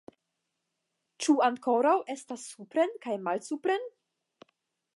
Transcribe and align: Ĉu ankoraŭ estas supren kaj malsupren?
Ĉu 1.25 1.35
ankoraŭ 1.49 1.93
estas 2.15 2.45
supren 2.55 2.97
kaj 3.07 3.19
malsupren? 3.27 3.87